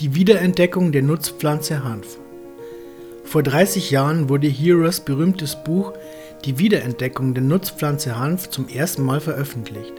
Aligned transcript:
Die 0.00 0.14
Wiederentdeckung 0.14 0.92
der 0.92 1.02
Nutzpflanze 1.02 1.82
Hanf. 1.82 2.18
Vor 3.24 3.42
30 3.42 3.90
Jahren 3.90 4.28
wurde 4.28 4.46
Heroes 4.46 5.00
berühmtes 5.00 5.56
Buch 5.64 5.92
Die 6.44 6.60
Wiederentdeckung 6.60 7.34
der 7.34 7.42
Nutzpflanze 7.42 8.16
Hanf 8.16 8.48
zum 8.48 8.68
ersten 8.68 9.02
Mal 9.02 9.18
veröffentlicht. 9.20 9.94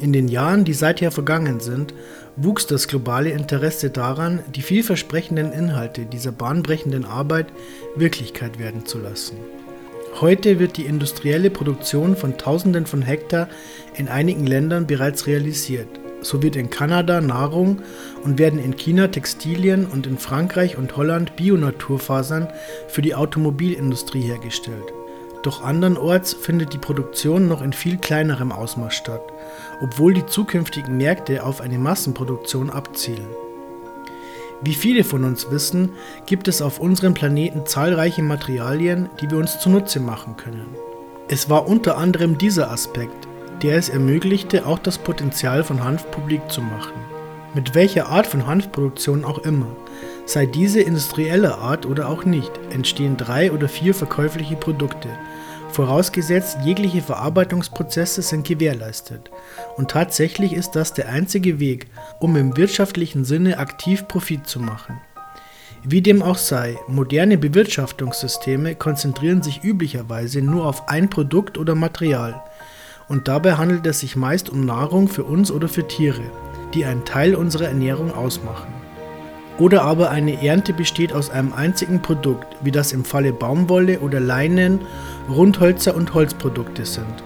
In 0.00 0.14
den 0.14 0.28
Jahren, 0.28 0.64
die 0.64 0.72
seither 0.72 1.10
vergangen 1.10 1.60
sind, 1.60 1.92
wuchs 2.36 2.66
das 2.66 2.88
globale 2.88 3.28
Interesse 3.28 3.90
daran, 3.90 4.40
die 4.56 4.62
vielversprechenden 4.62 5.52
Inhalte 5.52 6.06
dieser 6.06 6.32
bahnbrechenden 6.32 7.04
Arbeit 7.04 7.48
Wirklichkeit 7.96 8.58
werden 8.58 8.86
zu 8.86 8.96
lassen. 8.96 9.36
Heute 10.22 10.58
wird 10.58 10.78
die 10.78 10.86
industrielle 10.86 11.50
Produktion 11.50 12.16
von 12.16 12.38
Tausenden 12.38 12.86
von 12.86 13.02
Hektar 13.02 13.50
in 13.94 14.08
einigen 14.08 14.46
Ländern 14.46 14.86
bereits 14.86 15.26
realisiert 15.26 16.00
so 16.20 16.42
wird 16.42 16.56
in 16.56 16.70
Kanada 16.70 17.20
Nahrung 17.20 17.82
und 18.24 18.38
werden 18.38 18.58
in 18.58 18.76
China 18.76 19.08
Textilien 19.08 19.86
und 19.86 20.06
in 20.06 20.18
Frankreich 20.18 20.76
und 20.76 20.96
Holland 20.96 21.36
Bionaturfasern 21.36 22.48
für 22.88 23.02
die 23.02 23.14
Automobilindustrie 23.14 24.22
hergestellt. 24.22 24.92
Doch 25.42 25.62
andernorts 25.62 26.34
findet 26.34 26.72
die 26.72 26.78
Produktion 26.78 27.46
noch 27.46 27.62
in 27.62 27.72
viel 27.72 27.96
kleinerem 27.96 28.50
Ausmaß 28.50 28.94
statt, 28.94 29.22
obwohl 29.80 30.12
die 30.12 30.26
zukünftigen 30.26 30.96
Märkte 30.96 31.44
auf 31.44 31.60
eine 31.60 31.78
Massenproduktion 31.78 32.70
abzielen. 32.70 33.28
Wie 34.60 34.74
viele 34.74 35.04
von 35.04 35.22
uns 35.22 35.52
wissen, 35.52 35.90
gibt 36.26 36.48
es 36.48 36.60
auf 36.60 36.80
unserem 36.80 37.14
Planeten 37.14 37.64
zahlreiche 37.64 38.22
Materialien, 38.22 39.08
die 39.20 39.30
wir 39.30 39.38
uns 39.38 39.60
zunutze 39.60 40.00
machen 40.00 40.36
können. 40.36 40.74
Es 41.28 41.48
war 41.48 41.68
unter 41.68 41.96
anderem 41.96 42.38
dieser 42.38 42.70
Aspekt, 42.72 43.27
der 43.62 43.76
es 43.76 43.88
ermöglichte, 43.88 44.66
auch 44.66 44.78
das 44.78 44.98
Potenzial 44.98 45.64
von 45.64 45.82
Hanf 45.82 46.10
publik 46.10 46.50
zu 46.50 46.62
machen. 46.62 46.94
Mit 47.54 47.74
welcher 47.74 48.08
Art 48.08 48.26
von 48.26 48.46
Hanfproduktion 48.46 49.24
auch 49.24 49.38
immer, 49.38 49.74
sei 50.26 50.46
diese 50.46 50.80
industrieller 50.80 51.58
Art 51.58 51.86
oder 51.86 52.08
auch 52.08 52.24
nicht, 52.24 52.52
entstehen 52.70 53.16
drei 53.16 53.50
oder 53.50 53.68
vier 53.68 53.94
verkäufliche 53.94 54.56
Produkte, 54.56 55.08
vorausgesetzt 55.72 56.58
jegliche 56.64 57.00
Verarbeitungsprozesse 57.00 58.22
sind 58.22 58.46
gewährleistet. 58.46 59.30
Und 59.76 59.90
tatsächlich 59.90 60.52
ist 60.52 60.72
das 60.72 60.92
der 60.92 61.08
einzige 61.08 61.58
Weg, 61.58 61.86
um 62.20 62.36
im 62.36 62.56
wirtschaftlichen 62.56 63.24
Sinne 63.24 63.58
aktiv 63.58 64.06
Profit 64.08 64.46
zu 64.46 64.60
machen. 64.60 65.00
Wie 65.84 66.02
dem 66.02 66.22
auch 66.22 66.38
sei, 66.38 66.76
moderne 66.88 67.38
Bewirtschaftungssysteme 67.38 68.74
konzentrieren 68.74 69.42
sich 69.42 69.62
üblicherweise 69.62 70.42
nur 70.42 70.66
auf 70.66 70.88
ein 70.88 71.08
Produkt 71.08 71.56
oder 71.56 71.74
Material, 71.74 72.42
und 73.08 73.26
dabei 73.28 73.54
handelt 73.54 73.86
es 73.86 74.00
sich 74.00 74.16
meist 74.16 74.50
um 74.50 74.64
Nahrung 74.64 75.08
für 75.08 75.24
uns 75.24 75.50
oder 75.50 75.68
für 75.68 75.88
Tiere, 75.88 76.22
die 76.74 76.84
einen 76.84 77.04
Teil 77.04 77.34
unserer 77.34 77.68
Ernährung 77.68 78.14
ausmachen. 78.14 78.72
Oder 79.58 79.82
aber 79.82 80.10
eine 80.10 80.44
Ernte 80.44 80.72
besteht 80.72 81.12
aus 81.12 81.30
einem 81.30 81.52
einzigen 81.52 82.00
Produkt, 82.00 82.46
wie 82.62 82.70
das 82.70 82.92
im 82.92 83.04
Falle 83.04 83.32
Baumwolle 83.32 83.98
oder 84.00 84.20
Leinen, 84.20 84.80
Rundholzer 85.28 85.96
und 85.96 86.14
Holzprodukte 86.14 86.86
sind. 86.86 87.24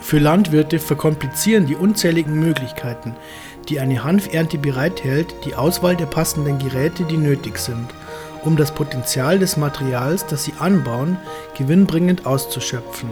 Für 0.00 0.18
Landwirte 0.18 0.78
verkomplizieren 0.78 1.66
die 1.66 1.76
unzähligen 1.76 2.40
Möglichkeiten, 2.40 3.14
die 3.68 3.78
eine 3.78 4.02
Hanfernte 4.02 4.58
bereithält, 4.58 5.32
die 5.44 5.54
Auswahl 5.54 5.94
der 5.94 6.06
passenden 6.06 6.58
Geräte, 6.58 7.04
die 7.04 7.18
nötig 7.18 7.58
sind, 7.58 7.86
um 8.42 8.56
das 8.56 8.74
Potenzial 8.74 9.38
des 9.38 9.56
Materials, 9.56 10.26
das 10.26 10.44
sie 10.44 10.54
anbauen, 10.58 11.18
gewinnbringend 11.56 12.26
auszuschöpfen. 12.26 13.10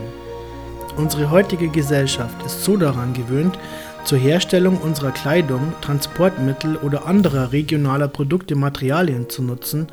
Unsere 0.98 1.30
heutige 1.30 1.68
Gesellschaft 1.68 2.44
ist 2.44 2.64
so 2.64 2.76
daran 2.76 3.14
gewöhnt, 3.14 3.56
zur 4.02 4.18
Herstellung 4.18 4.78
unserer 4.78 5.12
Kleidung, 5.12 5.72
Transportmittel 5.80 6.76
oder 6.76 7.06
anderer 7.06 7.52
regionaler 7.52 8.08
Produkte 8.08 8.56
Materialien 8.56 9.30
zu 9.30 9.44
nutzen, 9.44 9.86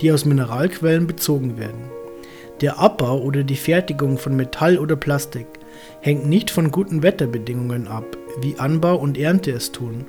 die 0.00 0.10
aus 0.10 0.24
Mineralquellen 0.24 1.06
bezogen 1.06 1.58
werden. 1.58 1.84
Der 2.60 2.80
Abbau 2.80 3.20
oder 3.20 3.44
die 3.44 3.54
Fertigung 3.54 4.18
von 4.18 4.34
Metall 4.34 4.78
oder 4.78 4.96
Plastik 4.96 5.46
hängt 6.00 6.26
nicht 6.26 6.50
von 6.50 6.72
guten 6.72 7.04
Wetterbedingungen 7.04 7.86
ab, 7.86 8.16
wie 8.40 8.58
Anbau 8.58 8.96
und 8.96 9.16
Ernte 9.16 9.52
es 9.52 9.70
tun. 9.70 10.06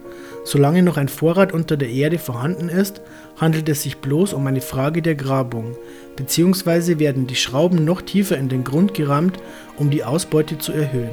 Solange 0.51 0.81
noch 0.81 0.97
ein 0.97 1.09
Vorrat 1.09 1.53
unter 1.53 1.77
der 1.77 1.91
Erde 1.91 2.17
vorhanden 2.17 2.69
ist, 2.69 3.01
handelt 3.37 3.69
es 3.69 3.83
sich 3.83 3.97
bloß 3.97 4.33
um 4.33 4.47
eine 4.47 4.61
Frage 4.61 5.03
der 5.03 5.13
Grabung, 5.13 5.75
beziehungsweise 6.15 6.97
werden 6.97 7.27
die 7.27 7.35
Schrauben 7.35 7.85
noch 7.85 8.01
tiefer 8.01 8.35
in 8.35 8.49
den 8.49 8.63
Grund 8.63 8.95
gerammt, 8.95 9.37
um 9.77 9.91
die 9.91 10.03
Ausbeute 10.03 10.57
zu 10.57 10.71
erhöhen. 10.71 11.11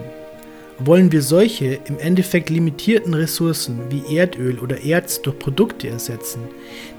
Wollen 0.78 1.12
wir 1.12 1.20
solche 1.20 1.78
im 1.84 1.98
Endeffekt 1.98 2.48
limitierten 2.48 3.12
Ressourcen 3.12 3.78
wie 3.90 4.16
Erdöl 4.16 4.58
oder 4.58 4.82
Erz 4.82 5.20
durch 5.20 5.38
Produkte 5.38 5.88
ersetzen, 5.88 6.40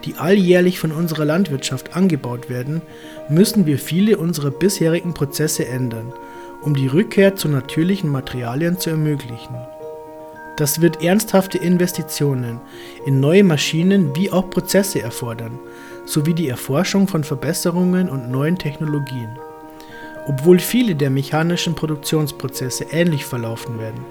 die 0.06 0.14
alljährlich 0.14 0.78
von 0.78 0.92
unserer 0.92 1.26
Landwirtschaft 1.26 1.96
angebaut 1.96 2.52
werden, 2.52 2.84
müssen 3.30 3.66
wir 3.66 3.80
viele 3.80 4.16
unserer 4.16 4.52
bisherigen 4.52 5.16
Prozesse 5.16 5.66
ändern, 5.66 6.14
um 6.62 6.76
die 6.76 6.86
Rückkehr 6.86 7.36
zu 7.36 7.47
natürlichen 7.47 8.12
Materialien 8.12 8.78
zu 8.78 8.92
ermöglichen. 8.92 9.56
Das 10.57 10.81
wird 10.81 11.03
ernsthafte 11.03 11.59
Investitionen 11.59 12.59
in 13.06 13.19
neue 13.19 13.44
Maschinen 13.44 14.16
wie 14.16 14.31
auch 14.31 14.50
Prozesse 14.50 15.01
erfordern, 15.01 15.59
sowie 16.06 16.34
die 16.34 16.50
Erforschung 16.50 17.07
von 17.07 17.23
Verbesserungen 17.23 18.09
und 18.09 18.31
neuen 18.31 18.57
Technologien. 18.57 19.38
Obwohl 20.28 20.57
viele 20.57 20.96
der 20.96 21.12
mechanischen 21.12 21.75
Produktionsprozesse 21.75 22.88
ähnlich 22.91 23.23
verlaufen 23.23 23.79
werden, 23.79 24.03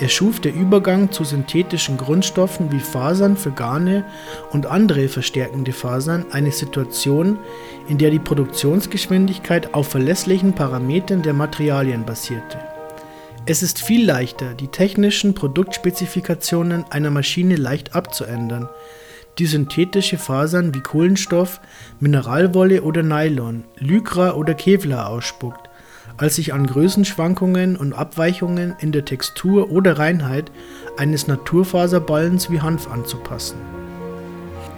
erschuf 0.00 0.40
der 0.40 0.54
Übergang 0.54 1.12
zu 1.12 1.24
synthetischen 1.24 1.98
Grundstoffen 1.98 2.72
wie 2.72 2.80
Fasern 2.80 3.36
für 3.36 3.52
Garne 3.52 4.04
und 4.50 4.64
andere 4.64 5.08
verstärkende 5.08 5.72
Fasern 5.72 6.24
eine 6.32 6.52
Situation, 6.52 7.38
in 7.86 7.98
der 7.98 8.10
die 8.10 8.18
Produktionsgeschwindigkeit 8.18 9.74
auf 9.74 9.88
verlässlichen 9.88 10.54
Parametern 10.54 11.20
der 11.20 11.34
Materialien 11.34 12.06
basierte. 12.06 12.71
Es 13.44 13.64
ist 13.64 13.82
viel 13.82 14.06
leichter, 14.06 14.54
die 14.54 14.68
technischen 14.68 15.34
Produktspezifikationen 15.34 16.84
einer 16.90 17.10
Maschine 17.10 17.56
leicht 17.56 17.92
abzuändern, 17.92 18.68
die 19.38 19.46
synthetische 19.46 20.16
Fasern 20.16 20.72
wie 20.76 20.80
Kohlenstoff, 20.80 21.60
Mineralwolle 21.98 22.82
oder 22.82 23.02
Nylon, 23.02 23.64
Lycra 23.78 24.34
oder 24.34 24.54
Kevlar 24.54 25.08
ausspuckt, 25.08 25.68
als 26.18 26.36
sich 26.36 26.54
an 26.54 26.68
Größenschwankungen 26.68 27.76
und 27.76 27.94
Abweichungen 27.94 28.76
in 28.78 28.92
der 28.92 29.04
Textur 29.04 29.72
oder 29.72 29.98
Reinheit 29.98 30.52
eines 30.96 31.26
Naturfaserballens 31.26 32.48
wie 32.48 32.60
Hanf 32.60 32.88
anzupassen. 32.88 33.56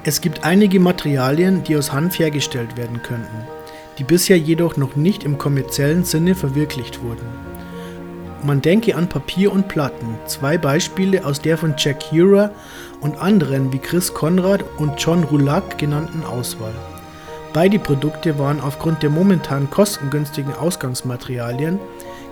Es 0.05 0.23
gibt 0.23 0.43
einige 0.45 0.81
Materialien, 0.81 1.65
die 1.65 1.77
aus 1.77 1.93
Hanf 1.93 2.19
hergestellt 2.19 2.79
werden 2.79 3.03
könnten, 3.03 3.45
die 3.99 4.05
bisher 4.05 4.39
jedoch 4.39 4.79
noch 4.79 4.97
nicht 4.97 5.23
im 5.23 5.37
kommerziellen 5.37 6.05
Sinne 6.05 6.35
verwirklicht 6.35 7.03
wurden. 7.03 7.44
Man 8.45 8.61
denke 8.61 8.95
an 8.95 9.09
Papier 9.09 9.51
und 9.51 9.69
Platten, 9.69 10.19
zwei 10.27 10.59
Beispiele 10.59 11.25
aus 11.25 11.41
der 11.41 11.57
von 11.57 11.77
Jack 11.79 12.13
Hura 12.13 12.51
und 13.01 13.17
anderen 13.17 13.73
wie 13.73 13.79
Chris 13.79 14.13
Conrad 14.13 14.63
und 14.77 15.01
John 15.03 15.25
Roulac 15.25 15.79
genannten 15.79 16.23
Auswahl. 16.25 16.75
Beide 17.55 17.79
Produkte 17.79 18.39
waren 18.39 18.61
aufgrund 18.61 19.03
der 19.03 19.09
momentan 19.09 19.71
kostengünstigen 19.71 20.53
Ausgangsmaterialien, 20.53 21.79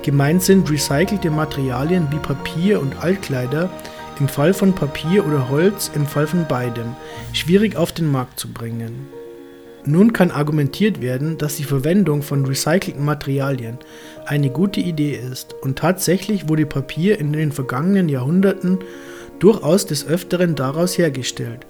gemeint 0.03 0.43
sind 0.43 0.71
recycelte 0.71 1.31
Materialien 1.31 2.09
wie 2.11 2.19
Papier 2.19 2.83
und 2.83 3.03
Altkleider, 3.03 3.71
im 4.21 4.28
Fall 4.28 4.53
von 4.53 4.75
Papier 4.75 5.27
oder 5.27 5.49
Holz, 5.49 5.91
im 5.95 6.06
Fall 6.06 6.27
von 6.27 6.47
beidem, 6.47 6.95
schwierig 7.33 7.77
auf 7.77 7.93
den 7.93 8.12
Markt 8.12 8.39
zu 8.39 8.53
bringen. 8.53 9.09
Nun 9.84 10.12
kann 10.12 10.31
argumentiert 10.31 11.03
werden, 11.03 11.38
dass 11.38 11.56
die 11.56 11.65
Verwendung 11.65 12.22
von 12.22 12.47
recycelten 12.47 13.04
Materialien 13.04 13.78
eine 14.26 14.48
gute 14.48 14.78
Idee 14.78 15.16
ist 15.16 15.56
und 15.60 15.76
tatsächlich 15.76 16.48
wurde 16.48 16.66
Papier 16.66 17.19
in 17.19 17.32
den 17.32 17.50
vergangenen 17.50 18.09
Jahrhunderten 18.09 18.78
durchaus 19.41 19.84
des 19.84 20.06
Öfteren 20.06 20.54
daraus 20.54 20.97
hergestellt, 20.97 21.66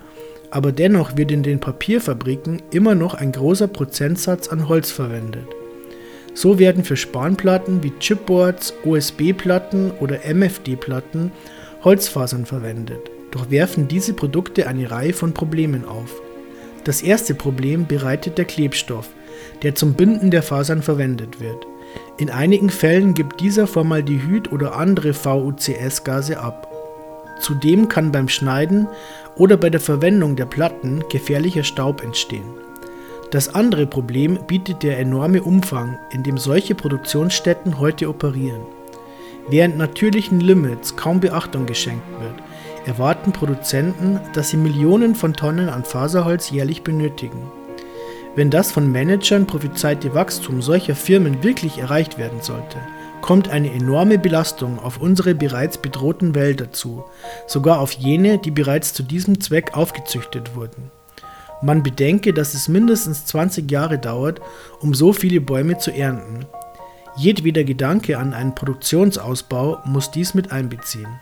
aber 0.51 0.73
dennoch 0.73 1.17
wird 1.17 1.33
in 1.33 1.43
den 1.43 1.59
Papierfabriken 1.59 2.61
immer 2.71 2.95
noch 2.95 3.15
ein 3.15 3.33
großer 3.33 3.69
Prozentsatz 3.69 4.49
an 4.49 4.69
Holz 4.69 4.91
verwendet. 4.91 5.47
So 6.35 6.59
werden 6.59 6.85
für 6.85 6.97
Spanplatten 6.97 7.83
wie 7.83 7.93
Chipboards, 7.99 8.75
OSB-Platten 8.85 9.91
oder 10.01 10.27
MFD-Platten 10.27 11.33
Holzfasern 11.83 12.45
verwendet, 12.45 13.11
doch 13.31 13.51
werfen 13.51 13.89
diese 13.89 14.13
Produkte 14.13 14.67
eine 14.67 14.91
Reihe 14.91 15.15
von 15.15 15.33
Problemen 15.33 15.87
auf. 15.87 16.21
Das 16.85 17.01
erste 17.01 17.35
Problem 17.35 17.87
bereitet 17.87 18.39
der 18.39 18.45
Klebstoff, 18.45 19.09
der 19.63 19.75
zum 19.77 19.95
Binden 19.95 20.31
der 20.33 20.43
Fasern 20.43 20.83
verwendet 20.83 21.41
wird. 21.41 21.67
In 22.19 22.29
einigen 22.29 22.71
Fällen 22.71 23.15
gibt 23.15 23.41
dieser 23.41 23.67
Formaldehyd 23.67 24.51
oder 24.51 24.77
andere 24.77 25.15
VUCS-Gase 25.15 26.41
ab. 26.41 26.69
Zudem 27.41 27.89
kann 27.89 28.13
beim 28.13 28.29
Schneiden 28.29 28.89
oder 29.37 29.57
bei 29.57 29.71
der 29.71 29.81
Verwendung 29.81 30.37
der 30.37 30.47
Platten 30.47 31.05
gefährlicher 31.09 31.65
Staub 31.65 32.03
entstehen. 32.03 32.49
Das 33.31 33.55
andere 33.55 33.87
Problem 33.87 34.39
bietet 34.47 34.83
der 34.83 34.99
enorme 34.99 35.43
Umfang, 35.43 35.99
in 36.11 36.23
dem 36.23 36.37
solche 36.37 36.75
Produktionsstätten 36.75 37.79
heute 37.79 38.09
operieren. 38.09 38.63
Während 39.49 39.79
natürlichen 39.79 40.41
Limits 40.41 40.97
kaum 40.97 41.21
Beachtung 41.21 41.67
geschenkt 41.67 42.07
wird, 42.21 42.35
erwarten 42.87 43.33
Produzenten, 43.33 44.21
dass 44.33 44.51
sie 44.51 44.57
Millionen 44.57 45.15
von 45.15 45.35
Tonnen 45.35 45.69
an 45.69 45.85
Faserholz 45.85 46.51
jährlich 46.51 46.83
benötigen. 46.83 47.51
Wenn 48.35 48.51
das 48.51 48.73
von 48.73 48.91
Managern 48.91 49.47
prophezeite 49.47 50.15
Wachstum 50.15 50.63
solcher 50.63 50.97
Firmen 50.97 51.43
wirklich 51.43 51.79
erreicht 51.79 52.19
werden 52.19 52.41
sollte, 52.41 52.79
kommt 53.21 53.49
eine 53.49 53.73
enorme 53.73 54.19
Belastung 54.19 54.79
auf 54.79 54.99
unsere 54.99 55.35
bereits 55.35 55.79
bedrohten 55.79 56.35
Wälder 56.35 56.73
zu, 56.73 57.05
sogar 57.47 57.79
auf 57.79 57.93
jene, 57.93 58.39
die 58.39 58.51
bereits 58.51 58.95
zu 58.95 59.03
diesem 59.03 59.41
Zweck 59.41 59.77
aufgezüchtet 59.77 60.55
wurden. 60.57 60.91
Man 61.63 61.83
bedenke, 61.83 62.33
dass 62.35 62.55
es 62.55 62.69
mindestens 62.69 63.25
20 63.27 63.71
Jahre 63.71 63.99
dauert, 63.99 64.41
um 64.81 64.95
so 64.95 65.13
viele 65.13 65.41
Bäume 65.41 65.79
zu 65.79 65.93
ernten. 65.93 66.47
Jedweder 67.17 67.63
Gedanke 67.63 68.19
an 68.19 68.35
einen 68.35 68.55
Produktionsausbau 68.55 69.81
muss 69.85 70.11
dies 70.11 70.35
mit 70.35 70.51
einbeziehen. 70.51 71.21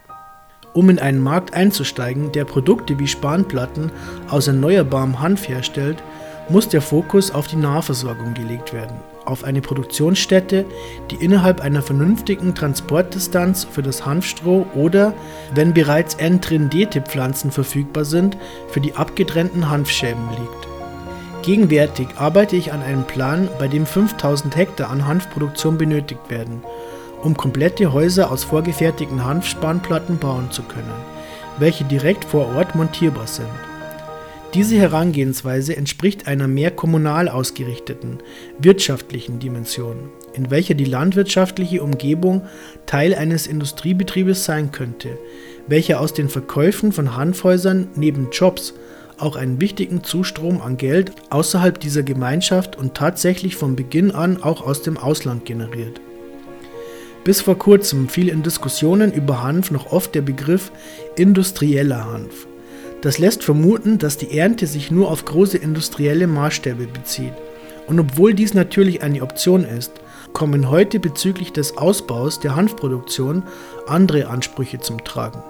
Um 0.72 0.88
in 0.88 0.99
einen 0.99 1.20
Markt 1.20 1.55
einzusteigen, 1.55 2.31
der 2.32 2.44
Produkte 2.44 2.99
wie 2.99 3.08
Spanplatten 3.08 3.90
aus 4.28 4.46
erneuerbarem 4.46 5.20
Hanf 5.20 5.49
herstellt, 5.49 6.02
muss 6.49 6.69
der 6.69 6.82
Fokus 6.82 7.31
auf 7.31 7.46
die 7.46 7.56
Nahversorgung 7.56 8.34
gelegt 8.34 8.72
werden, 8.72 8.96
auf 9.25 9.44
eine 9.44 9.61
Produktionsstätte, 9.61 10.64
die 11.11 11.17
innerhalb 11.17 11.61
einer 11.61 11.82
vernünftigen 11.82 12.55
Transportdistanz 12.55 13.64
für 13.64 13.82
das 13.82 14.05
Hanfstroh 14.05 14.67
oder, 14.75 15.14
wenn 15.55 15.75
bereits 15.75 16.14
entrindete 16.14 17.00
Pflanzen 17.02 17.50
verfügbar 17.50 18.05
sind, 18.05 18.37
für 18.69 18.81
die 18.81 18.94
abgetrennten 18.94 19.70
Hanfschäben 19.70 20.28
liegt. 20.31 20.70
Gegenwärtig 21.43 22.08
arbeite 22.17 22.56
ich 22.56 22.72
an 22.72 22.82
einem 22.82 23.05
Plan, 23.05 23.49
bei 23.58 23.67
dem 23.67 23.87
5000 23.87 24.55
Hektar 24.56 24.90
an 24.90 25.06
Hanfproduktion 25.06 25.78
benötigt 25.78 26.28
werden, 26.28 26.62
um 27.22 27.37
komplette 27.37 27.93
Häuser 27.93 28.31
aus 28.31 28.44
vorgefertigten 28.44 29.25
Hanfspanplatten 29.25 30.19
bauen 30.19 30.50
zu 30.50 30.62
können, 30.62 30.93
welche 31.58 31.84
direkt 31.84 32.25
vor 32.25 32.55
Ort 32.55 32.75
montierbar 32.75 33.26
sind. 33.26 33.49
Diese 34.55 34.76
Herangehensweise 34.76 35.76
entspricht 35.76 36.26
einer 36.26 36.49
mehr 36.49 36.72
kommunal 36.72 37.28
ausgerichteten, 37.28 38.19
wirtschaftlichen 38.58 39.38
Dimension, 39.38 40.08
in 40.32 40.50
welcher 40.50 40.75
die 40.75 40.87
landwirtschaftliche 40.87 41.84
Umgebung 41.84 42.43
Teil 42.84 43.14
eines 43.14 43.46
Industriebetriebes 43.46 44.44
sein 44.44 44.72
könnte, 44.72 45.19
welcher 45.69 46.00
aus 46.00 46.14
den 46.14 46.28
Verkäufen 46.28 46.90
von 46.90 47.17
Hanfhäusern 47.17 47.88
neben 47.94 48.31
Jobs 48.32 48.75
auch 49.19 49.37
einen 49.37 49.61
wichtigen 49.61 50.02
Zustrom 50.02 50.61
an 50.61 50.76
Geld 50.76 51.12
außerhalb 51.31 51.78
dieser 51.78 52.02
Gemeinschaft 52.02 52.76
und 52.76 52.94
tatsächlich 52.94 53.55
von 53.55 53.76
Beginn 53.76 54.11
an 54.11 54.43
auch 54.43 54.67
aus 54.67 54.82
dem 54.82 54.96
Ausland 54.96 55.44
generiert. 55.44 56.00
Bis 57.25 57.43
vor 57.43 57.58
kurzem 57.58 58.08
fiel 58.08 58.28
in 58.28 58.43
Diskussionen 58.43 59.12
über 59.12 59.43
Hanf 59.43 59.70
noch 59.70 59.93
oft 59.93 60.14
der 60.14 60.22
Begriff 60.22 60.72
industrieller 61.17 62.11
Hanf. 62.11 62.46
Das 63.02 63.19
lässt 63.19 63.44
vermuten, 63.44 63.99
dass 63.99 64.17
die 64.17 64.37
Ernte 64.37 64.67
sich 64.67 64.90
nur 64.90 65.11
auf 65.11 65.25
große 65.25 65.58
industrielle 65.58 66.26
Maßstäbe 66.26 66.87
bezieht. 66.87 67.32
Und 67.87 67.99
obwohl 67.99 68.34
dies 68.34 68.55
natürlich 68.55 69.02
eine 69.02 69.22
Option 69.22 69.64
ist, 69.64 69.93
kommen 70.32 70.70
heute 70.70 71.00
bezüglich 71.00 71.52
des 71.52 71.76
Ausbaus 71.76 72.40
der 72.40 72.56
Hanfproduktion 72.56 73.43
andere 73.87 74.28
Ansprüche 74.28 74.78
zum 74.81 75.02
Tragen. 75.05 75.43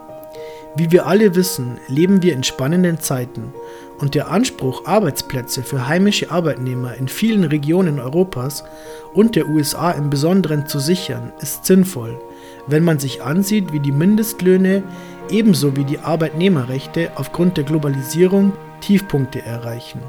Wie 0.77 0.93
wir 0.93 1.07
alle 1.07 1.35
wissen, 1.35 1.79
leben 1.89 2.23
wir 2.23 2.33
in 2.33 2.45
spannenden 2.45 3.01
Zeiten 3.01 3.53
und 3.99 4.15
der 4.15 4.31
Anspruch, 4.31 4.87
Arbeitsplätze 4.87 5.63
für 5.63 5.89
heimische 5.89 6.31
Arbeitnehmer 6.31 6.95
in 6.95 7.09
vielen 7.09 7.45
Regionen 7.45 7.99
Europas 7.99 8.65
und 9.13 9.37
der 9.37 9.49
USA 9.49 9.91
im 9.91 10.11
Besonderen 10.11 10.67
zu 10.67 10.79
sichern, 10.79 11.33
ist 11.41 11.67
sinnvoll, 11.67 12.21
wenn 12.67 12.85
man 12.85 12.99
sich 12.99 13.23
ansieht, 13.23 13.73
wie 13.73 13.81
die 13.81 13.93
Mindestlöhne 13.93 14.85
ebenso 15.29 15.77
wie 15.77 15.85
die 15.85 15.99
Arbeitnehmerrechte 15.99 17.11
aufgrund 17.17 17.57
der 17.57 17.65
Globalisierung 17.65 18.53
Tiefpunkte 18.81 19.43
erreichen. 19.43 20.01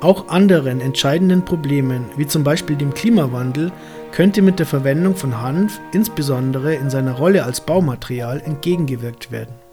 Auch 0.00 0.28
anderen 0.28 0.80
entscheidenden 0.80 1.44
Problemen, 1.44 2.04
wie 2.16 2.26
zum 2.26 2.44
Beispiel 2.44 2.76
dem 2.76 2.92
Klimawandel, 2.92 3.72
könnte 4.12 4.42
mit 4.42 4.58
der 4.58 4.66
Verwendung 4.66 5.16
von 5.16 5.40
Hanf, 5.40 5.80
insbesondere 5.92 6.74
in 6.74 6.90
seiner 6.90 7.12
Rolle 7.12 7.44
als 7.44 7.62
Baumaterial, 7.62 8.42
entgegengewirkt 8.44 9.30
werden. 9.30 9.65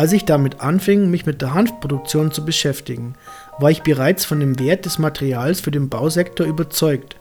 Als 0.00 0.14
ich 0.14 0.24
damit 0.24 0.62
anfing, 0.62 1.10
mich 1.10 1.26
mit 1.26 1.42
der 1.42 1.52
Hanfproduktion 1.52 2.32
zu 2.32 2.42
beschäftigen, 2.42 3.16
war 3.58 3.70
ich 3.70 3.82
bereits 3.82 4.24
von 4.24 4.40
dem 4.40 4.58
Wert 4.58 4.86
des 4.86 4.98
Materials 4.98 5.60
für 5.60 5.72
den 5.72 5.90
Bausektor 5.90 6.46
überzeugt 6.46 7.16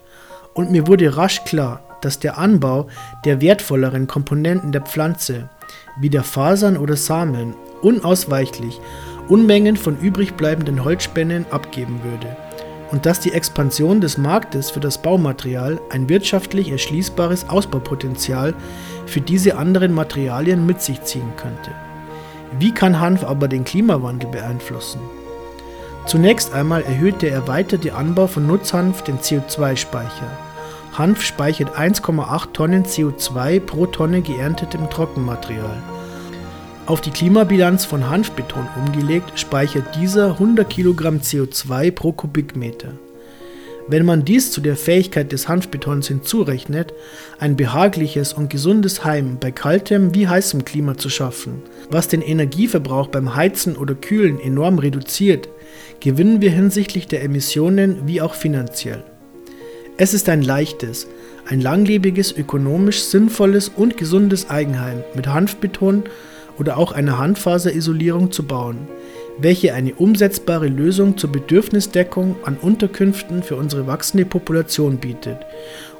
und 0.54 0.72
mir 0.72 0.88
wurde 0.88 1.18
rasch 1.18 1.44
klar, 1.44 1.84
dass 2.00 2.20
der 2.20 2.38
Anbau 2.38 2.88
der 3.26 3.42
wertvolleren 3.42 4.08
Komponenten 4.08 4.72
der 4.72 4.80
Pflanze 4.80 5.50
wie 6.00 6.10
der 6.10 6.24
Fasern 6.24 6.78
oder 6.78 6.96
Samen, 6.96 7.54
unausweichlich 7.81 8.80
Unmengen 9.28 9.75
von 9.75 10.00
übrig 10.00 10.36
bleibenden 10.36 10.82
Holzspännen 10.86 11.48
abgeben 11.52 12.00
würde 12.02 12.38
und 12.92 13.06
dass 13.06 13.20
die 13.20 13.34
Expansion 13.34 14.00
des 14.00 14.18
Marktes 14.18 14.72
für 14.72 14.80
das 14.80 15.02
Baumaterial 15.02 15.82
ein 15.90 16.08
wirtschaftlich 16.08 16.72
erschließbares 16.72 17.50
Ausbaupotenzial 17.50 18.54
für 19.06 19.20
diese 19.20 19.58
anderen 19.58 19.94
Materialien 19.94 20.66
mit 20.66 20.82
sich 20.82 21.02
ziehen 21.02 21.34
könnte. 21.36 21.72
Wie 22.57 22.74
kann 22.74 23.00
Hanf 23.00 23.24
aber 23.24 23.48
den 23.48 23.63
Klimawandel 23.63 24.30
beeinflussen? 24.30 25.00
Zunächst 26.06 26.54
einmal 26.54 26.81
erhöht 26.81 27.22
der 27.22 27.31
erweiterte 27.31 27.94
Anbau 27.94 28.28
von 28.28 28.48
Nutzhanf 28.48 29.04
den 29.04 29.19
CO2-Speicher. 29.19 30.38
Hanf 30.98 31.24
speichert 31.24 31.78
1,8 31.78 32.51
Tonnen 32.54 32.84
CO2 32.84 33.60
pro 33.60 33.86
Tonne 33.86 34.22
geerntetem 34.22 34.90
Trockenmaterial. 34.90 35.84
Auf 36.88 37.01
die 37.01 37.12
Klimabilanz 37.12 37.86
von 37.86 38.10
Hanfbeton 38.10 38.68
umgelegt 38.75 39.40
speichert 39.40 39.96
dieser 39.96 40.31
100 40.31 40.68
Kilogramm 40.68 41.18
CO2 41.19 41.92
pro 41.92 42.12
Kubikmeter. 42.12 42.94
Wenn 43.89 44.06
man 44.06 44.24
dies 44.24 44.51
zu 44.51 44.62
der 44.62 44.75
Fähigkeit 44.75 45.31
des 45.31 45.47
Hanfbetons 45.47 46.07
hinzurechnet, 46.07 46.94
ein 47.39 47.56
behagliches 47.56 48.33
und 48.33 48.51
gesundes 48.51 49.03
Heim 49.03 49.38
bei 49.39 49.50
kaltem 49.50 50.13
wie 50.13 50.27
heißem 50.27 50.63
Klima 50.63 50.95
zu 50.95 51.09
schaffen, 51.09 51.63
was 51.89 52.07
den 52.07 52.21
Energieverbrauch 52.21 53.07
beim 53.07 53.36
Heizen 53.36 53.75
oder 53.75 53.95
Kühlen 53.95 54.39
enorm 54.39 54.77
reduziert, 54.77 55.50
gewinnen 56.01 56.39
wir 56.39 56.51
hinsichtlich 56.51 57.07
der 57.07 57.24
Emissionen 57.24 58.06
wie 58.06 58.21
auch 58.21 58.36
finanziell. 58.36 59.03
Es 59.97 60.13
ist 60.13 60.30
ein 60.30 60.44
leichtes, 60.44 61.07
ein 61.47 61.59
langlebiges, 61.59 62.31
ökonomisch 62.31 63.01
sinnvolles 63.01 63.69
und 63.69 63.97
gesundes 63.97 64.51
Eigenheim 64.51 65.03
mit 65.15 65.25
Hanfbeton 65.25 66.03
oder 66.59 66.77
auch 66.77 66.91
einer 66.91 67.18
Handfaserisolierung 67.18 68.31
zu 68.31 68.44
bauen, 68.44 68.88
welche 69.41 69.74
eine 69.74 69.95
umsetzbare 69.95 70.68
Lösung 70.68 71.18
zur 71.18 71.31
Bedürfnisdeckung 71.31 72.36
an 72.44 72.58
Unterkünften 72.58 73.41
für 73.41 73.55
unsere 73.55 73.88
wachsende 73.88 74.25
Population 74.25 74.98
bietet 74.98 75.38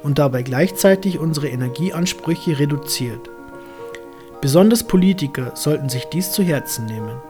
und 0.02 0.18
dabei 0.18 0.42
gleichzeitig 0.42 1.18
unsere 1.18 1.48
Energieansprüche 1.48 2.58
reduziert. 2.58 3.30
Besonders 4.40 4.84
Politiker 4.84 5.52
sollten 5.54 5.88
sich 5.88 6.04
dies 6.06 6.32
zu 6.32 6.42
Herzen 6.42 6.86
nehmen. 6.86 7.20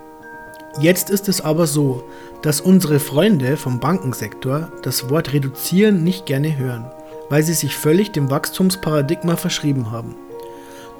Jetzt 0.80 1.10
ist 1.10 1.28
es 1.28 1.40
aber 1.40 1.66
so, 1.66 2.04
dass 2.42 2.60
unsere 2.60 3.00
Freunde 3.00 3.56
vom 3.56 3.80
Bankensektor 3.80 4.70
das 4.82 5.10
Wort 5.10 5.32
reduzieren 5.32 6.04
nicht 6.04 6.26
gerne 6.26 6.56
hören, 6.56 6.90
weil 7.28 7.42
sie 7.42 7.54
sich 7.54 7.76
völlig 7.76 8.12
dem 8.12 8.30
Wachstumsparadigma 8.30 9.36
verschrieben 9.36 9.90
haben. 9.90 10.14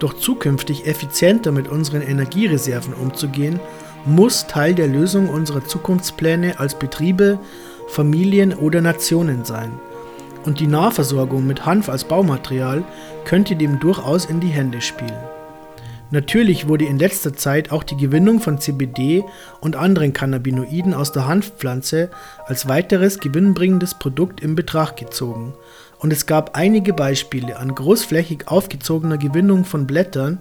Doch 0.01 0.15
zukünftig 0.15 0.87
effizienter 0.87 1.53
mit 1.53 1.69
unseren 1.69 2.03
Energiereserven 2.03 2.95
umzugehen, 2.95 3.61
muss 4.07 4.47
Teil 4.47 4.75
der 4.75 4.89
Lösung 4.89 5.29
unserer 5.29 5.65
Zukunftspläne 5.65 6.59
als 6.59 6.79
Betriebe, 6.79 7.39
Familien 7.89 8.55
oder 8.55 8.81
Nationen 8.81 9.45
sein. 9.45 9.73
Und 10.45 10.61
die 10.61 10.67
Nahversorgung 10.67 11.47
mit 11.47 11.67
Hanf 11.67 11.89
als 11.89 12.05
Baumaterial 12.05 12.85
könnte 13.25 13.57
dem 13.57 13.79
durchaus 13.79 14.25
in 14.25 14.41
die 14.41 14.49
Hände 14.49 14.81
spielen. 14.81 15.19
Natürlich 16.13 16.67
wurde 16.67 16.87
in 16.87 16.99
letzter 16.99 17.35
Zeit 17.35 17.71
auch 17.71 17.85
die 17.85 17.97
Gewinnung 17.97 18.41
von 18.41 18.59
CBD 18.59 19.23
und 19.61 19.77
anderen 19.77 20.13
Cannabinoiden 20.13 20.93
aus 20.93 21.13
der 21.13 21.29
Hanfpflanze 21.29 22.11
als 22.47 22.69
weiteres 22.69 23.21
gewinnbringendes 23.21 23.95
Produkt 23.95 24.41
in 24.41 24.57
Betracht 24.57 24.97
gezogen, 24.97 25.55
und 26.01 26.13
es 26.13 26.27
gab 26.27 26.57
einige 26.57 26.95
Beispiele 26.95 27.59
an 27.59 27.75
großflächig 27.75 28.49
aufgezogener 28.49 29.19
Gewinnung 29.19 29.65
von 29.67 29.87
Blättern, 29.87 30.41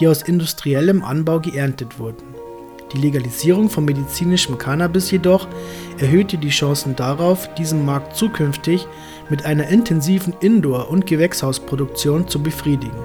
die 0.00 0.08
aus 0.08 0.22
industriellem 0.22 1.04
Anbau 1.04 1.38
geerntet 1.40 1.98
wurden. 1.98 2.45
Die 2.92 2.98
Legalisierung 2.98 3.68
von 3.68 3.84
medizinischem 3.84 4.58
Cannabis 4.58 5.10
jedoch 5.10 5.48
erhöhte 5.98 6.38
die 6.38 6.50
Chancen 6.50 6.94
darauf, 6.94 7.52
diesen 7.54 7.84
Markt 7.84 8.16
zukünftig 8.16 8.86
mit 9.28 9.44
einer 9.44 9.68
intensiven 9.68 10.34
Indoor- 10.40 10.88
und 10.88 11.06
Gewächshausproduktion 11.06 12.28
zu 12.28 12.42
befriedigen. 12.42 12.98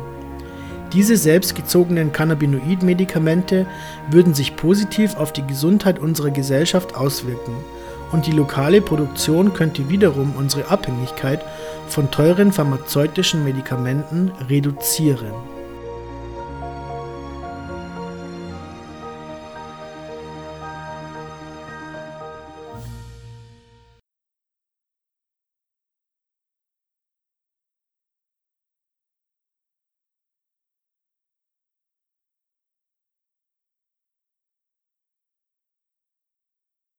Diese 0.94 1.18
selbstgezogenen 1.18 2.12
Cannabinoid-Medikamente 2.12 3.66
würden 4.12 4.34
sich 4.34 4.56
positiv 4.56 5.16
auf 5.16 5.34
die 5.34 5.48
Gesundheit 5.48 6.00
unserer 6.00 6.32
Gesellschaft 6.32 6.96
auswirken 6.96 7.56
und 8.12 8.28
die 8.28 8.34
lokale 8.34 8.82
Produktion 8.82 9.54
könnte 9.54 9.90
wiederum 9.90 10.34
unsere 10.38 10.70
Abhängigkeit 10.70 11.44
von 11.88 12.12
teuren 12.12 12.52
pharmazeutischen 12.52 13.44
Medikamenten 13.44 14.32
reduzieren 14.50 15.34